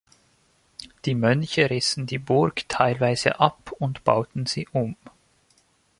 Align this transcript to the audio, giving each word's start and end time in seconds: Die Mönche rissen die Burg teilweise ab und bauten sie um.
Die 1.05 1.13
Mönche 1.13 1.69
rissen 1.69 2.07
die 2.07 2.17
Burg 2.17 2.67
teilweise 2.67 3.39
ab 3.39 3.71
und 3.77 4.03
bauten 4.03 4.47
sie 4.47 4.67
um. 4.71 4.95